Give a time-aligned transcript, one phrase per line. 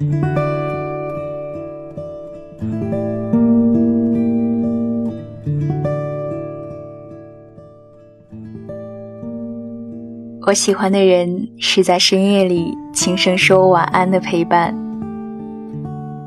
[0.00, 0.04] 我
[10.54, 14.72] 喜欢的人是在深夜里轻声说晚安的陪伴。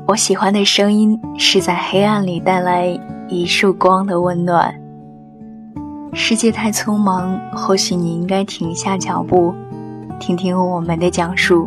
[0.06, 2.86] 我喜欢的声音是在黑暗里带来
[3.30, 4.74] 一束光的温暖。
[6.12, 9.54] 世界太匆忙，或许你应该停下脚步，
[10.20, 11.66] 听听我们的讲述。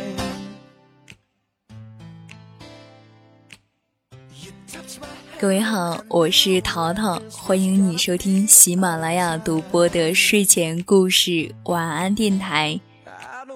[5.41, 12.79] 各位好，我是淘淘，欢迎你收听喜马拉雅独播的睡前故事晚安电台。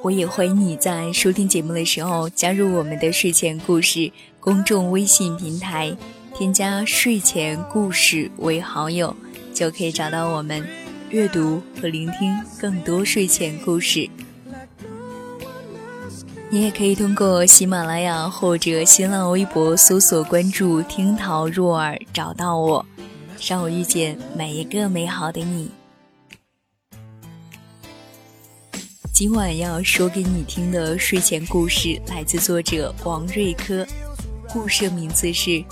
[0.02, 5.95] 我也欢迎你在收听节目的时候加入我们的睡前故事公众微信平台，
[6.36, 9.16] 添加睡前故事为好友，
[9.53, 10.67] 就可以找到我们，
[11.11, 14.09] 阅读和聆听更多睡前故事。
[16.55, 22.85] 你也可以通过喜马拉雅或者新浪微博搜索关注“听桃若耳”找到我，
[23.45, 25.69] 让我遇见每一个美好的你。
[29.11, 33.85] 今晚要说给你听的睡前故事来自作者王瑞科，
[34.47, 35.49] 故事名字是《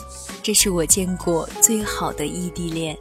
[0.43, 2.93] 这是我见过最好的异地恋》。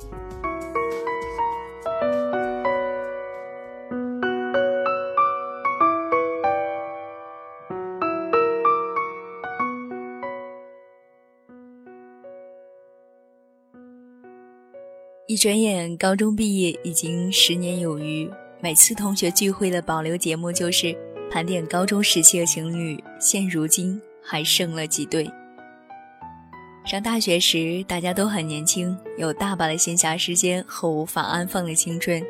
[15.32, 18.30] 一转眼，高中毕业已经十年有余。
[18.60, 20.94] 每次同学聚会的保留节目就是
[21.30, 25.26] 盘点高中时期的情侣，现如今还剩了几对。
[26.84, 32.22] 上大学时，大家都很年轻，有大把的闲暇时间和无法安放的青春。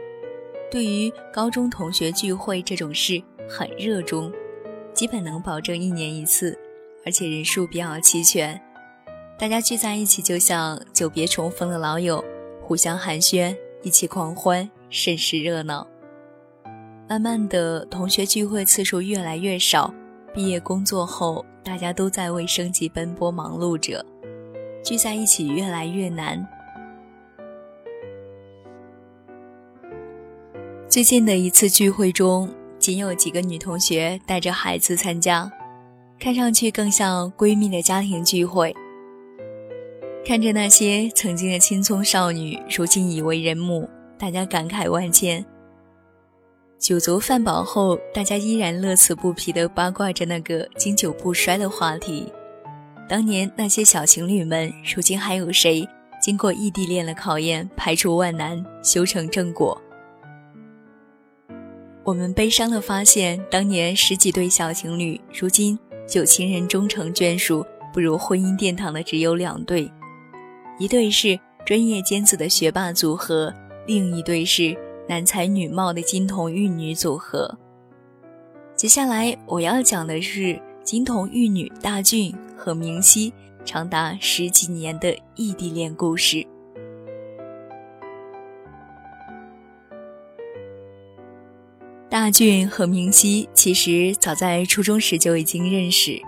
[0.71, 4.33] 对于高中同学聚会这种事，很热衷，
[4.95, 6.57] 基本能保证一年一次，
[7.05, 8.63] 而且人数比较齐全。
[9.37, 12.25] 大家聚在一起，就像久别重逢的老友。
[12.63, 15.87] 互相寒暄，一起狂欢，甚是热闹。
[17.09, 19.93] 慢慢的，同学聚会次数越来越少。
[20.33, 24.03] 毕业工作后，大家都在为生计奔波忙碌着，
[24.83, 26.49] 聚在一起越来越难。
[30.89, 32.49] 最近的一次聚会中，
[32.79, 35.51] 仅有几个女同学带着孩子参加，
[36.19, 38.75] 看上去更像闺蜜的家庭聚会。
[40.33, 43.87] 看着那些曾经的青葱少女，如今已为人母，
[44.19, 45.45] 大家感慨万千。
[46.79, 52.33] 酒足饭饱后，大家依然乐此不疲地八卦着那个经久不衰的话题：
[53.07, 55.87] 当年那些小情侣们，如今还有谁
[56.19, 59.79] 经过异地恋的考验，排除万难，修成正果？
[62.05, 65.79] 我们悲伤地发现，当年十几对小情侣，如今
[66.15, 69.93] 有情人终成眷属，不如婚姻殿堂的只有两对。
[70.79, 73.53] 一对是专业尖子的学霸组合，
[73.87, 74.77] 另一对是
[75.09, 77.57] 男才女貌的金童玉女组合。
[78.75, 83.33] 接下来我要讲的是金童玉女大俊和明熙
[83.65, 86.45] 长达十几年的异地恋故事。
[92.09, 96.21] 大俊和明熙其实早在初中时就已经认识，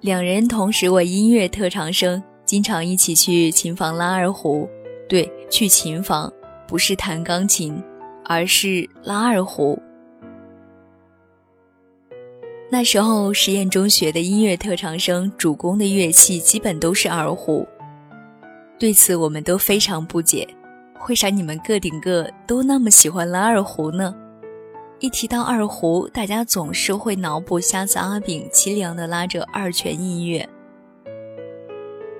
[0.00, 2.22] 两人同时为音乐特长生。
[2.44, 4.68] 经常一起去琴房拉二胡，
[5.08, 6.32] 对，去琴房
[6.66, 7.82] 不是弹钢琴，
[8.24, 9.80] 而是拉二胡。
[12.70, 17.66] 那时候实验中学的音乐特长生主攻的乐器基本都是二胡，
[18.78, 20.46] 对此我们都非常不解，
[21.08, 24.14] 为啥你们个顶个都那么喜欢拉二胡呢？
[25.00, 30.48] 一提到二胡，大家总是会脑补瞎子阿炳凄凉的拉着二泉映月。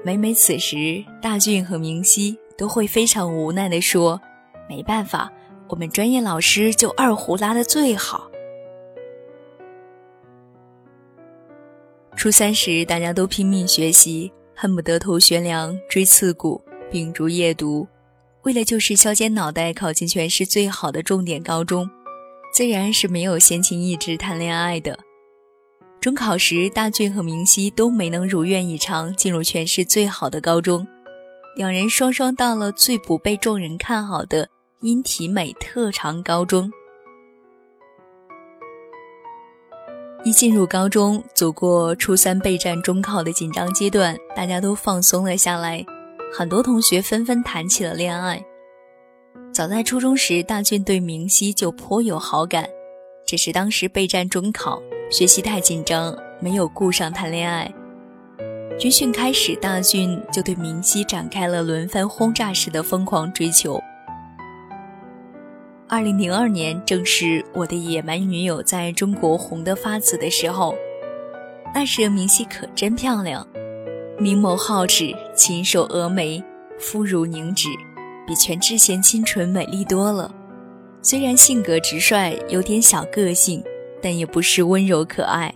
[0.06, 4.20] 每每此时，大俊和明熙都会非常无奈地说
[4.68, 5.32] ：“没办法，
[5.66, 8.30] 我们专业老师就二胡拉的最好。”
[12.14, 17.88] 初三时，大家都拼命学习，恨不得头悬梁、锥刺股、秉烛夜读，
[18.42, 21.88] 为了就是削尖脑袋考进全市最好的重点高中，
[22.52, 24.98] 自然是没有闲情逸致谈恋爱的。
[26.04, 30.86] 中考时，大俊和明熙都没能如愿以偿进入全市最好的高中，
[31.56, 34.46] 两人双双到了最不被众人看好的
[34.82, 36.70] 音体美特长高中。
[40.24, 45.82] 一进入高中，走过初三备战中考的紧张阶段，大家都放松了下来，
[46.36, 48.44] 很多同学纷纷谈起了恋爱。
[49.54, 52.68] 早在初中时，大俊对明熙就颇有好感，
[53.26, 57.72] 只是当时备战中考，学习太紧张，没有顾上谈恋爱。
[58.78, 63.80] 军训开始，大俊就对明熙展开了轮番轰炸式的疯狂追求。
[65.88, 70.74] 二零零二年，正是我的野蛮女友在中国红得发紫的时候。
[71.72, 73.46] 那时的明熙可真漂亮，
[74.18, 76.42] 明眸皓齿，琴手峨眉，
[76.78, 77.68] 肤如凝脂，
[78.26, 80.34] 比全智贤清纯美丽多了。
[81.02, 83.62] 虽然性格直率，有点小个性，
[84.04, 85.50] 但也不失温柔可爱。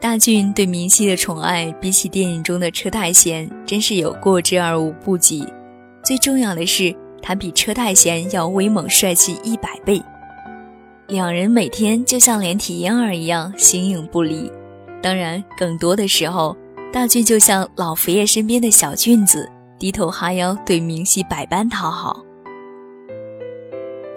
[0.00, 5.44] 大俊对明熙的宠爱，比起电影中的车太贤，真是有过之而无不及。
[6.04, 6.94] 最重要的是。
[7.20, 10.00] 他比车太贤要威猛帅气一百倍，
[11.08, 14.50] 两人每天就像连体婴儿一样形影不离。
[15.02, 16.56] 当然，更多的时候，
[16.92, 19.50] 大俊就像老佛爷身边的小俊子，
[19.80, 22.22] 低头哈腰对明熙百般讨好。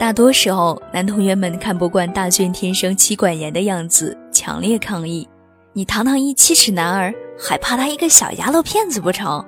[0.02, 5.30] 大多时候，男同学们看不惯大俊天生妻管严的样子，强烈抗议
[5.74, 9.46] ：“你堂堂一七尺男儿，还怕他一个小丫头片子不成？”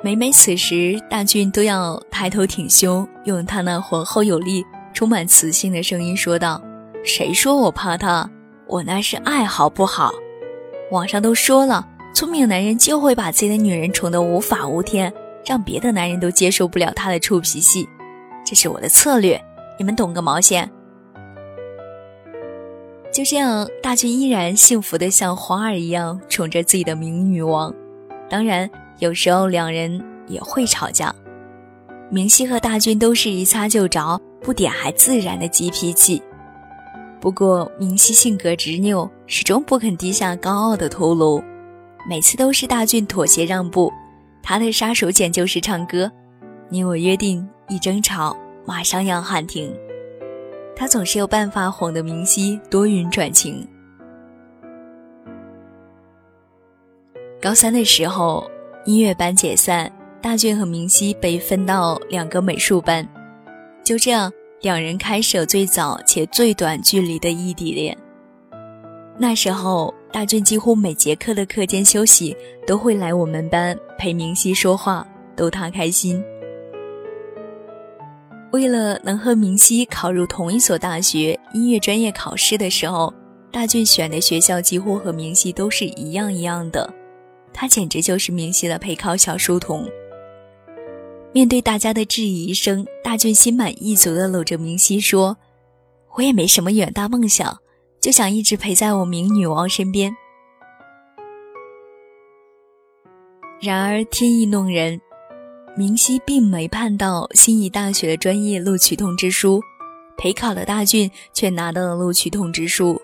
[0.00, 6.62] 每每此时，大俊都要抬头挺胸，用他那浑厚有力、充满磁性的声音说道
[7.02, 8.30] ：“谁说我怕他？
[8.68, 10.12] 我那是爱好不好？
[10.92, 11.84] 网上都说了，
[12.14, 15.12] 聪明男人就会把自己的女人宠得无法无天，
[15.44, 17.88] 让别的男人都接受不了他的臭脾气。
[18.44, 19.40] 这是我的策略，
[19.78, 20.70] 你们懂个毛线？”
[23.12, 27.74] 就这样，大俊依然幸福的像花儿一样宠着自己的明女王。
[28.28, 28.70] 当然。
[29.00, 31.12] 有时候两人也会吵架，
[32.10, 36.22] 明熙和大俊都是一擦就着、不点还自然的急脾气。
[37.20, 41.42] 不过明熙性格执拗，始终不肯低下高傲的头颅，
[42.08, 43.92] 每次都是大俊妥协让步。
[44.44, 46.08] 他的杀手锏就是唱歌，
[46.68, 49.74] 你我约定，一争吵马上要喊停。
[50.76, 53.66] 他总是有办法哄得明熙多云转晴。
[57.40, 58.50] 高三的时候。
[58.86, 59.90] 音乐班解散，
[60.20, 63.08] 大俊和明熙被分到两个美术班，
[63.82, 67.96] 就这样，两人开始了最早且最短距离的异地恋。
[69.16, 72.36] 那时候，大俊几乎每节课的课间休息
[72.66, 76.22] 都会来我们班陪明熙说话，逗她开心。
[78.54, 83.12] 为了能和明熙考入同一所大学，音乐专业考试的时候，
[83.50, 86.88] 大俊选的学校几乎和明熙都是一样一样的。
[87.52, 89.84] 他简直就是明熙的陪考小书童。
[91.32, 95.36] 面对大家的质疑声，大俊心满意足地搂着明熙说
[96.14, 97.58] ：“我也没什么远大梦想，
[98.00, 100.14] 就想一直陪在我明女王身边。”
[103.60, 105.00] 然而天意弄人，
[105.76, 109.60] 明熙并没盼到心仪大学的专业录取通知书，
[110.16, 113.00] 陪考的大俊却拿到了录取通知书。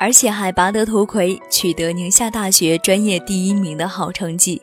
[0.00, 4.60] 而且还拔得头魁，取得宁夏大学专业第一名的好成绩。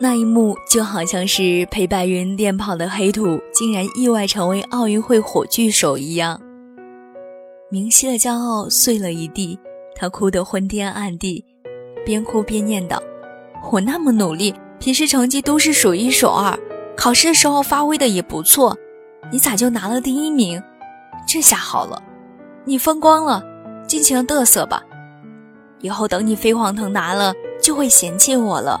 [0.00, 6.40] 那一幕就好像是陪白云练跑的黑土，竟然意外成为奥运会火炬手一样。
[7.70, 9.58] 明熙的骄傲碎了一地，
[9.94, 11.44] 他哭得昏天暗地，
[12.06, 12.98] 边哭边念叨
[13.72, 16.58] ：“我那么努力，平时成绩都是数一数二，
[16.96, 18.76] 考试的时候发挥的也不错，
[19.30, 20.62] 你咋就拿了第一名？
[21.26, 22.02] 这下好了，
[22.64, 23.42] 你风光了。”
[23.86, 24.82] 尽情嘚瑟吧，
[25.80, 28.80] 以后等你飞黄腾达了，就会嫌弃我了。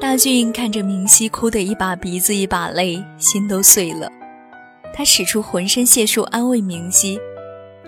[0.00, 4.10] 大俊看着明熙哭得一把鼻子一把泪，心都碎了。
[4.92, 7.16] 他使出浑身解数安慰明熙：“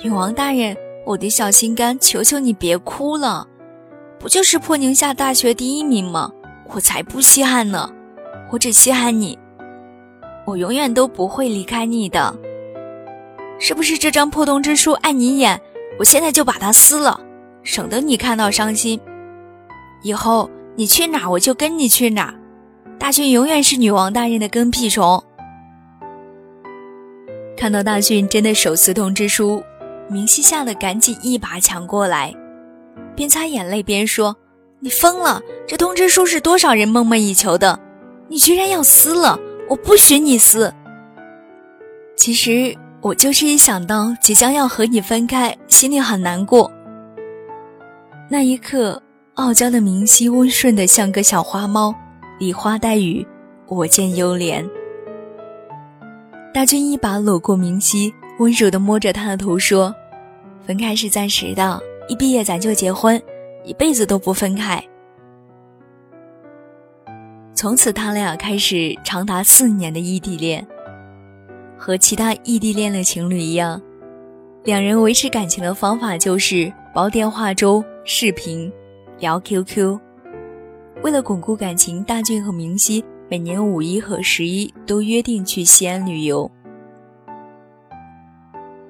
[0.00, 3.48] 女王大人，我的小心肝，求求你别哭了，
[4.24, 6.32] 不就是破宁夏大学第一名吗？
[6.70, 7.90] 我才不稀罕呢，
[8.50, 9.38] 我只稀罕你，
[10.46, 12.34] 我永远都不会离开你的。”
[13.60, 15.60] 是不是这张破通知书碍你眼？
[15.98, 17.20] 我现在就把它撕了，
[17.62, 18.98] 省得你看到伤心。
[20.02, 22.34] 以后你去哪，我就跟你去哪。
[22.98, 25.22] 大俊永远是女王大人的跟屁虫。
[27.58, 29.62] 看到大俊真的手撕通知书，
[30.08, 32.34] 明熙吓得赶紧一把抢过来，
[33.14, 34.36] 边擦眼泪边说
[34.80, 35.40] ：“你疯了！
[35.66, 37.78] 这通知书是多少人梦寐以求的，
[38.28, 39.38] 你居然要撕了！
[39.68, 40.72] 我不许你撕！”
[42.16, 42.76] 其实。
[43.04, 46.72] 我就是一想到即将要和你分开，心里很难过。
[48.30, 48.98] 那一刻，
[49.34, 51.94] 傲娇的明熙温顺的像个小花猫，
[52.38, 53.26] 梨花带雨，
[53.66, 54.66] 我见犹怜。
[56.54, 59.94] 大军一把搂过明熙，温柔的摸着她的头说
[60.66, 63.20] ：“分开是暂时的，一毕业咱就结婚，
[63.64, 64.82] 一辈子都不分开。”
[67.54, 70.66] 从此，他俩开始长达四年的异地恋。
[71.76, 73.80] 和其他异地恋的情侣一样，
[74.64, 78.72] 两人维持感情的方法就是煲电话粥、视频、
[79.18, 79.98] 聊 QQ。
[81.02, 86.50] 为了巩固感情，大俊和明熙每年五一和十一都约定去西安旅游。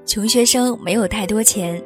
[0.04, 1.82] 穷学生没有太多钱，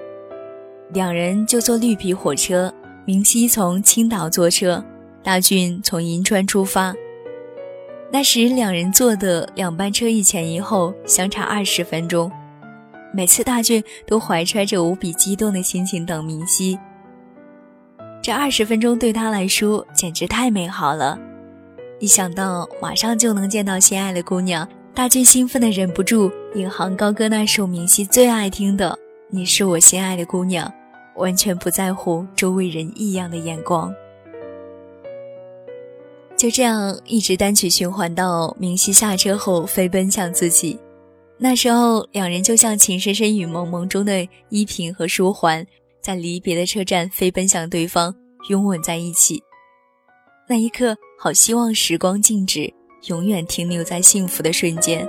[0.92, 2.72] 两人就坐绿皮火车，
[3.04, 4.82] 明熙从青岛坐车，
[5.22, 6.94] 大俊从银川出发。
[8.10, 12.30] 那时两人坐的两班车一前一后，相差二十分钟。
[13.12, 16.78] 每次大俊都怀揣着无比激动的心情等明熙。
[18.22, 21.18] 这二十分钟对他来说简直太美好了。
[22.00, 28.90] 一想到马上就能见到心爱的姑娘，大俊兴奋的忍不住引吭高歌那首明熙最爱听的
[29.30, 30.66] 《你是我心爱的姑娘》，
[31.18, 33.94] 完全不在乎周围人异样的眼光。
[36.36, 40.78] 就这样一直单曲循环到明熙下车后飞奔向自己。
[41.36, 45.66] 那时候，两人就像《情深深雨蒙蒙中的依萍和舒桓，
[46.00, 48.14] 在离别的车站飞奔向对方，
[48.48, 49.42] 拥吻在一起。
[50.48, 52.72] 那一刻，好希望时光静止，
[53.06, 55.06] 永远停留在幸福的瞬间。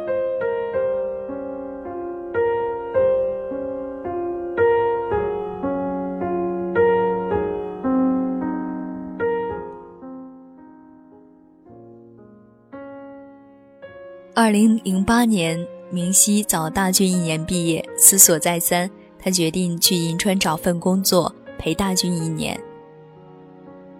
[14.41, 18.89] 二零零八年，明熙早大俊一年毕业，思索再三，
[19.21, 22.57] 他决定去银川找份工作，陪大俊一年。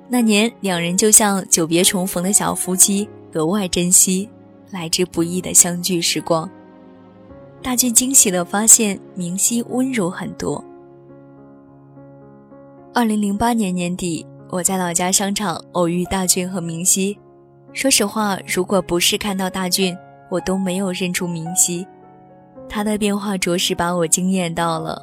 [0.08, 4.30] 那年，两人就像久别重逢的小夫妻，格外珍惜
[4.72, 6.50] 来之不易的相聚时光。
[7.62, 10.64] 大俊惊喜地发现，明熙温柔很多。
[12.94, 17.20] 二零零八年年底，我在老家商场偶遇大俊和明熙。
[17.74, 19.94] 说实话，如果不是看到大俊，
[20.30, 21.86] 我都没有认出明熙，
[22.70, 25.02] 他的变化着实把我惊艳到了。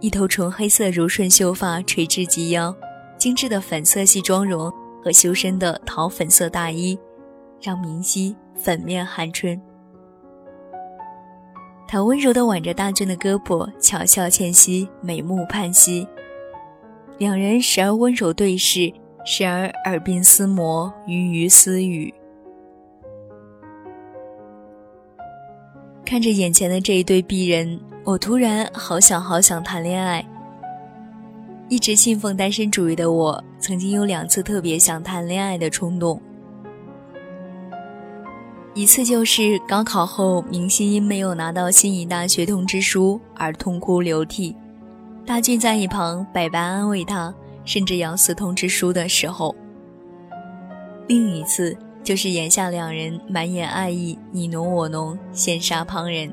[0.00, 2.74] 一头纯黑色柔顺秀发垂至及腰，
[3.18, 4.72] 精致的粉色系妆容
[5.02, 6.98] 和修身的桃粉色大衣，
[7.62, 9.60] 让明熙粉面含春。
[11.88, 16.06] 他温柔地挽着大俊的胳膊，巧笑倩兮，美目盼兮。
[17.18, 18.92] 两人时而温柔对视，
[19.24, 22.12] 时而耳鬓厮磨，鱼鱼私语。
[26.06, 30.24] 看着眼前的这一对璧人，我突然好想好想谈恋爱。
[31.68, 36.22] 一直信奉单身主义的我，曾经有两次特别想谈恋爱的冲动。
[38.72, 44.54] 一次就是高考后，明星因没有拿到心仪大学通知书而痛哭流涕，
[45.26, 47.34] 大俊在一旁百般安慰他，
[47.64, 49.52] 甚至咬死通知书的时候。
[51.08, 51.76] 另一次。
[52.06, 56.30] 就是眼下两人满眼爱意，你侬我侬，羡煞旁人。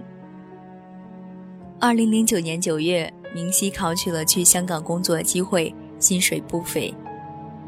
[1.80, 6.94] 二零零九年九月，明熙考取了去香港工作的机会，薪水不菲。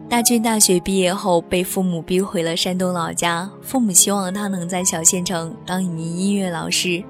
[0.08, 7.04] 大俊大学毕业后被父母逼回了山东老家，父母希望他能在小县城当一名音乐老师。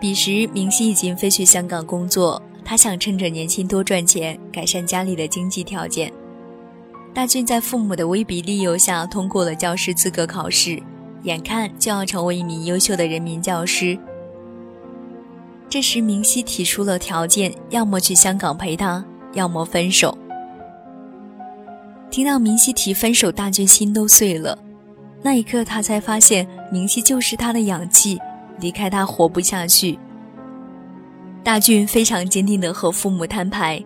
[0.00, 6.12] 彼时，明熙已经飞去香港工作，他想趁着年轻多赚钱，改善家里的经济条件。
[7.14, 10.82] 大俊在父母的威逼利诱下通过了教师资格考试，
[11.24, 13.98] 眼看就要成为一名优秀的人民教师。
[15.68, 19.04] 这时，明熙提出了条件：要么去香港陪他，
[19.34, 20.16] 要么分手。
[22.10, 24.58] 听到明熙提分手，大俊心都碎了。
[25.22, 28.18] 那一刻，他才发现明熙就是他的氧气，
[28.58, 29.98] 离开他活不下去。
[31.44, 33.82] 大俊非常坚定地和父母摊牌：“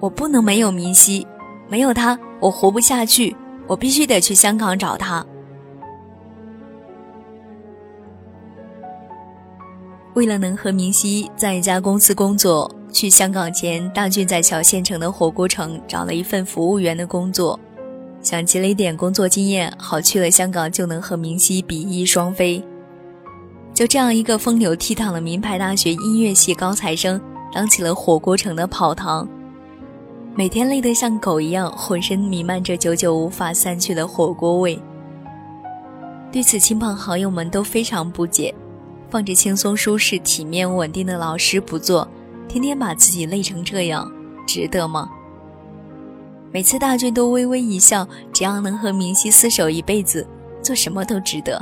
[0.00, 1.26] 我不能没有明熙。”
[1.70, 3.36] 没有他，我活不下去。
[3.66, 5.22] 我必须得去香港找他。
[10.14, 17.60] 为了能和明熙在一家公司工作，去香港前，大俊在小县城的火锅城找了一份服务员的工作，
[18.22, 22.64] 想积累点工作经验，好去了香港就能和明熙比翼双飞。
[23.74, 27.20] 就这样，一个风流倜傥的名牌大学音乐系高材生，
[27.52, 29.28] 当起了火锅城的跑堂。
[30.34, 34.80] 每天累得像狗一样，浑身弥漫着久久无法散去的火锅味。
[36.30, 38.54] 对此，亲朋好友们都非常不解，
[39.10, 42.06] 放着轻松舒适、体面稳定的老师不做，
[42.46, 44.10] 天天把自己累成这样，
[44.46, 45.10] 值得吗？
[46.52, 50.26] 每次大俊都微微一笑，只要能和明熙厮守一辈子，
[50.62, 51.60] 做什么都值得。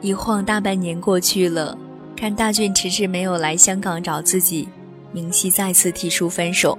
[0.00, 1.76] 一晃大半年过去了，
[2.18, 4.68] 看大俊迟迟没有来香港找自己，
[5.12, 6.76] 明熙再次提出分手。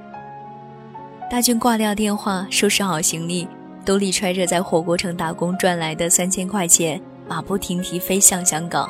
[1.31, 3.47] 大俊挂掉电话，收拾好行李，
[3.85, 8.89] 兜里揣着在火锅城打工赚来的三千块钱，马不停蹄飞向香港。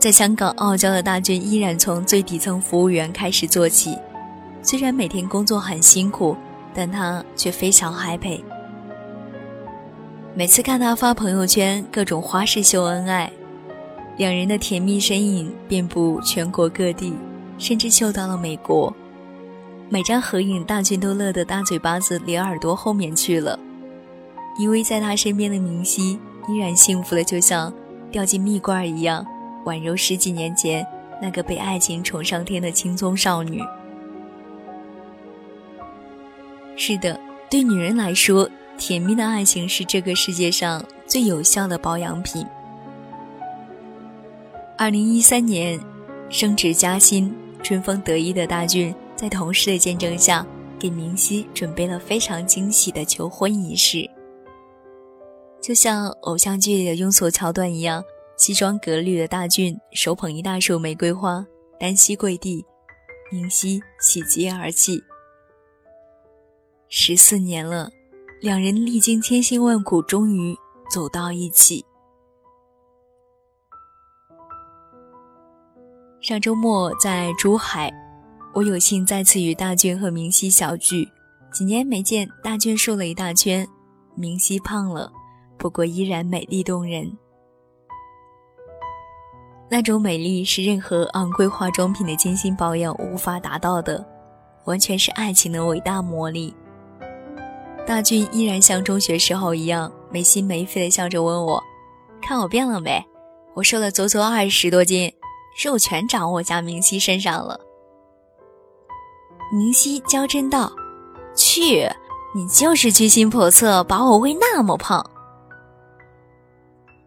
[0.00, 3.96] 在香港傲娇的大俊依然从最底层服务员开始做起，
[4.62, 6.36] 虽然每天工作很辛苦，
[6.74, 8.42] 但他却非常 happy。
[10.38, 13.32] 每次看他发朋友圈各种花式秀恩爱，
[14.18, 17.14] 两人的甜蜜身影遍布全国各地，
[17.56, 18.94] 甚至秀到了美国。
[19.88, 23.58] 每张合影，大俊都乐得大嘴巴子咧耳朵后面去了。
[24.58, 27.72] 依偎在他身边的明熙依然幸福的就像
[28.10, 29.26] 掉进蜜罐一样。
[29.64, 30.86] 宛如十几年前
[31.20, 33.62] 那个被爱情宠上天的青葱少女。
[36.76, 37.18] 是的，
[37.50, 38.46] 对女人来说，
[38.78, 42.46] 甜蜜的爱情是这个世界上最有效的保养品。
[44.78, 45.80] 二零一三年，
[46.28, 50.46] 升职加薪、春风得意的大俊，在同事的见证下，
[50.78, 54.08] 给明熙准备了非常惊喜的求婚仪式，
[55.62, 58.04] 就像偶像剧里的庸俗桥段一样。
[58.36, 61.46] 西装革履的大俊手捧一大束玫瑰花，
[61.80, 62.62] 单膝跪地，
[63.32, 65.02] 明熙喜极而泣。
[66.90, 67.90] 十四年了，
[68.46, 70.56] 两人历经千辛万苦，终于
[70.88, 71.84] 走到一起。
[76.20, 77.92] 上周末在珠海，
[78.54, 81.08] 我有幸再次与大俊和明熙小聚。
[81.52, 83.66] 几年没见，大俊瘦了一大圈，
[84.14, 85.10] 明熙胖了，
[85.58, 87.18] 不过依然美丽动人。
[89.68, 94.06] 那种美丽是任何昂贵化妆品的精心保养无法达到的，
[94.66, 96.54] 完全是爱情的伟大魔力。
[97.86, 101.62] 大俊依然像中学时候一样没心没肺的笑着问我
[102.20, 103.02] ：“看我变了没？
[103.54, 105.10] 我瘦了足足二十多斤，
[105.64, 107.60] 肉全长我家明熙身上了。”
[109.52, 110.72] 明熙娇嗔道
[111.36, 111.88] ：“去，
[112.34, 115.08] 你就是居心叵测，把我喂那么胖。”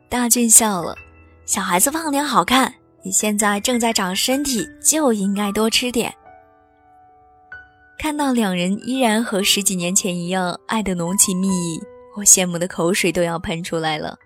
[0.09, 0.95] 大俊笑了。
[1.45, 6.13] 小孩子胖点好看，你现在正在长身体，就应该多吃点。
[7.99, 11.81] 看到两人依然和十几年前一样爱的浓情蜜意，
[12.15, 14.17] 我羡慕的口水都要喷出来了。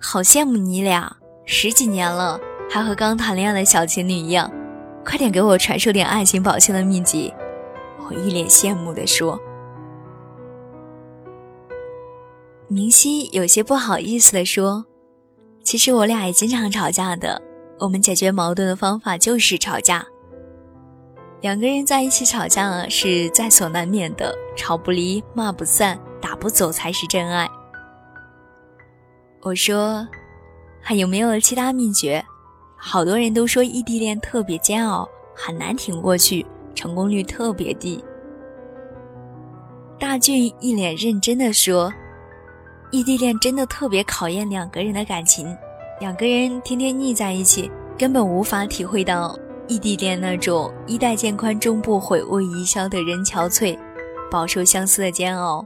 [0.00, 2.38] 好羡慕你俩，十几年了
[2.70, 4.48] 还和刚谈恋爱的小情侣一样，
[5.04, 7.34] 快点给我传授点爱情保鲜的秘籍。
[8.08, 9.36] 我一脸羡慕地说。
[12.68, 14.86] 明熙有些不好意思地说。
[15.64, 17.42] 其实我俩也经常吵架的，
[17.80, 20.06] 我们解决矛盾的方法就是吵架。
[21.42, 27.48] 两个人在一起吵架是在所难免的，吵不离，骂不散，打不走才是真爱。
[29.42, 30.06] 我说，
[30.80, 32.24] 还有没有其他秘诀？
[32.76, 36.44] 好多人都说异地恋特别煎熬，很难挺过去，
[36.74, 38.02] 成功率特别低。
[39.98, 41.92] 大俊一脸认真的说。
[42.92, 45.54] 异地恋真的特别考验两个人的感情，
[45.98, 47.68] 两个人天天腻在一起，
[47.98, 49.36] 根本无法体会到
[49.68, 53.78] 异地恋那种衣带渐宽终不悔，为伊消的人憔悴，
[54.30, 55.64] 饱受相思的煎熬。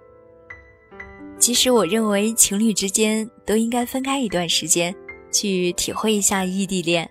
[1.38, 4.94] 其实我认为情侣之间都应该分开一段时间，
[5.32, 7.10] 去体会一下异地恋，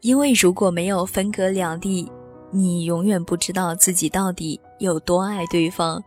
[0.00, 2.10] 因为如果没有分隔两地，
[2.50, 6.02] 你永远不知道自己到底有多爱对方。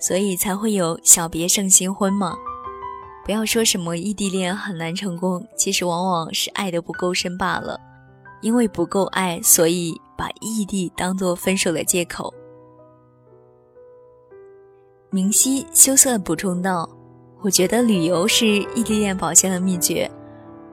[0.00, 2.36] 所以才会有小别胜新婚嘛。
[3.24, 7.80] 不要说什么异地恋很难成功，其实往往是爱的不够深罢了。
[8.40, 12.32] 因为不够爱，所以把异地当做分手的借口。
[15.10, 16.88] 明熙羞涩补充道
[17.42, 20.10] ：“我觉得旅游是异地恋保鲜的秘诀。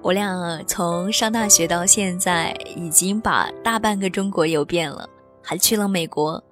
[0.01, 5.09] 我俩从上大学到现在，已经把大半个中国游遍了，
[5.41, 6.43] 还去了美国。”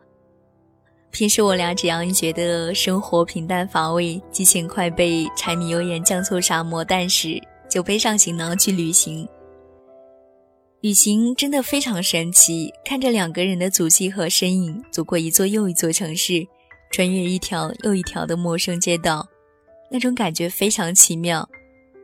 [1.12, 9.28] 平时我俩只要一觉得生活平淡乏味，激情快被柴米油盐酱醋茶磨淡时，就背上行囊去旅行。
[10.84, 16.46] 旅行真的非常神奇，看着两个人的足迹和身影，走过一座又一座城市，
[16.91, 19.26] 穿越一条又一条的陌生街道，
[19.89, 21.48] 那种感觉非常奇妙，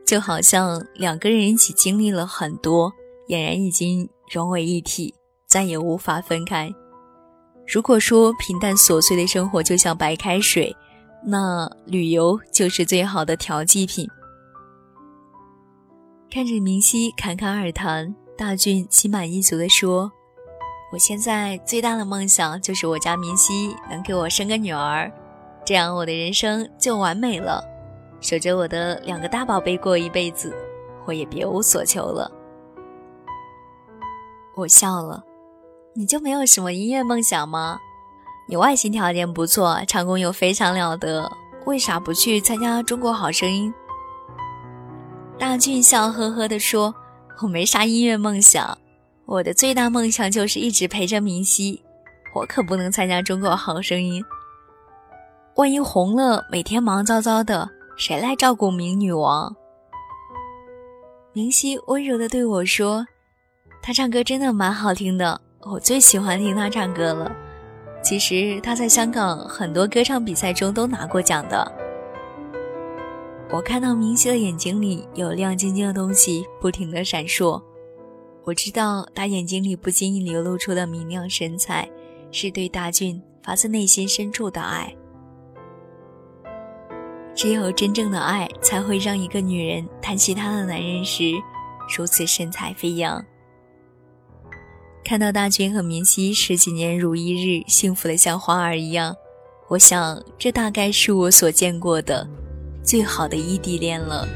[0.06, 2.90] 就好像两个人一起经历了很多，
[3.28, 5.14] 俨然已经融为一体，
[5.46, 6.72] 再也无法分开。
[7.66, 10.74] 如果说平淡琐碎的生活就像白开水，
[11.22, 14.08] 那旅游就是最好的调剂品。
[16.30, 20.10] 看着明熙侃侃而谈，大俊心满意足地说
[20.90, 25.12] ：“我现在最大的梦想就是我家明熙能给我生个女儿，
[25.62, 27.62] 这样我的人生就完美了，
[28.22, 30.56] 守着我的两个大宝贝过一辈子，
[31.04, 32.32] 我也别无所求了。”
[34.56, 35.22] 我笑了，
[35.94, 37.78] 你就没有什么音乐梦想吗？
[38.48, 41.30] 你外形条件不错，唱功又非常了得，
[41.66, 43.70] 为啥不去参加《中国好声音》？
[45.38, 46.94] 大俊笑呵呵地说
[47.42, 48.76] ：“我没啥音乐梦想，
[49.24, 51.82] 我的最大梦想就是一直陪着明熙。
[52.34, 54.22] 我可不能参加《中国好声音》，
[55.56, 59.56] 万一红了，每天忙糟糟的，谁来照顾明女王？”
[61.32, 63.06] 明熙温柔的对我说
[63.82, 67.34] ：“他唱歌真的蛮好听的，我最喜欢听他唱歌了。”
[68.04, 71.79] 其实他在香港很多歌唱比赛中都拿过奖的。
[73.52, 77.60] 我看到明熙的眼睛里有亮晶晶的东西不停的闪烁，
[78.44, 81.90] 我知道他眼睛里不经意流露出的明亮神采，
[82.30, 84.94] 是对大俊发自内心深处的爱。
[87.34, 91.32] 只有真正的爱，才会让一个女人谈起她的男人时，
[91.98, 93.24] 如此神采飞扬。
[95.04, 99.16] 看到大军和明熙十几年如一日，幸福的像花儿一样，
[99.68, 102.28] 我想这大概是我所见过的
[102.89, 104.27] 最好的异地恋了。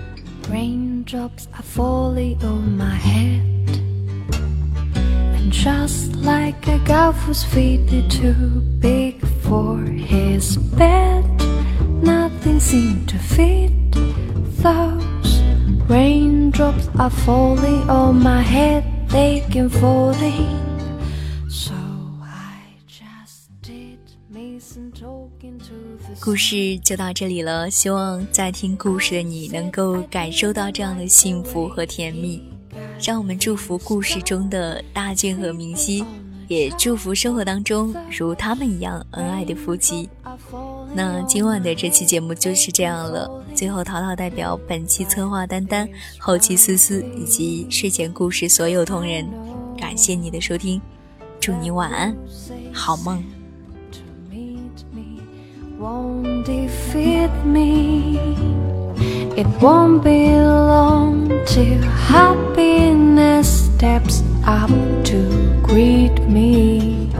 [26.20, 32.42] 故事就到这里了，希望在听故事的你能够感受到这样的幸福和甜蜜。
[33.00, 36.05] 让我们祝福故事中的大俊和明熙，
[36.48, 40.09] 也祝福生活当中如他们一样恩爱的夫妻。
[40.94, 43.29] 那今晚的这期节目就是这样了。
[43.55, 49.29] 最后，淘淘代表本期策划丹丹、后期思思以及睡前故事所有同仁，
[49.77, 50.81] 感谢你的收听，
[51.40, 52.16] 祝你晚安，
[52.72, 53.22] 好梦。
[55.85, 58.16] won't defeat me.
[59.40, 61.83] It won't be long till
[62.16, 64.70] happiness steps up
[65.11, 65.20] to
[65.62, 67.11] greet me.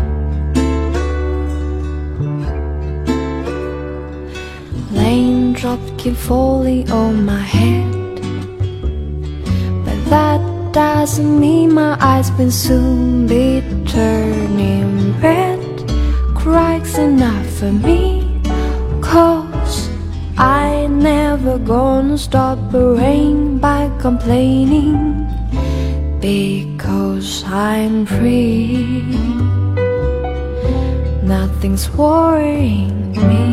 [4.92, 8.14] Raindrops keep falling on my head,
[9.85, 10.40] but that
[10.72, 15.61] doesn't mean my eyes will soon be turning red.
[16.35, 18.13] Cracks enough for me.
[21.44, 25.28] Never gonna stop the rain by complaining
[26.20, 29.02] Because I'm free.
[31.22, 33.44] Nothing's worrying me.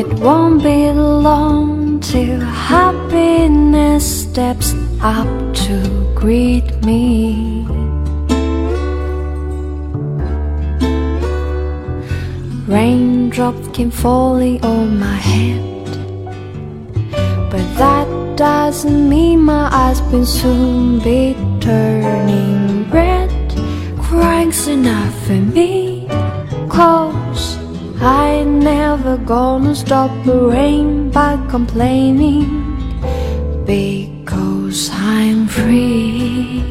[0.00, 5.76] It won't be long till happiness steps up to
[6.14, 7.66] greet me.
[12.66, 15.84] Raindrops came falling on my head,
[17.50, 23.30] but that doesn't mean my eyes will soon be turning red.
[24.00, 26.08] Crying's enough for me,
[26.70, 27.58] cause
[28.00, 32.64] I never gonna stop the rain by complaining
[33.66, 34.13] I'm
[35.54, 36.62] free.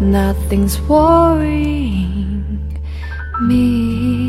[0.00, 2.44] Nothing's worrying
[3.48, 4.25] me.